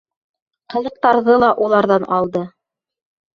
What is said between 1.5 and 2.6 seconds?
уларҙан алды.